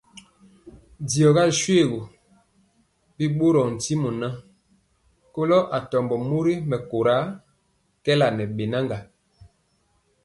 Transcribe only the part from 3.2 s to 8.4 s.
ɓorɔɔ ntimɔ ŋan, kɔlo atɔmbɔ mori mɛkóra kɛɛla